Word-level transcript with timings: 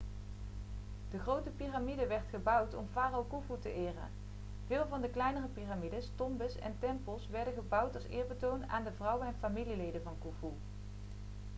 de 1.11 1.19
grote 1.19 1.49
piramide 1.49 2.07
werd 2.07 2.27
gebouwd 2.29 2.73
om 2.73 2.87
farao 2.91 3.23
khufu 3.23 3.59
te 3.61 3.73
eren 3.73 4.11
veel 4.67 4.87
van 4.87 5.01
de 5.01 5.09
kleinere 5.09 5.47
piramides 5.53 6.09
tombes 6.15 6.55
en 6.59 6.75
tempels 6.79 7.27
werden 7.27 7.53
gebouwd 7.53 7.95
als 7.95 8.03
eerbetoon 8.05 8.69
aan 8.69 8.83
de 8.83 8.91
vrouwen 8.95 9.27
en 9.27 9.35
familieleden 9.41 10.03
van 10.03 10.15
khufu 10.21 10.53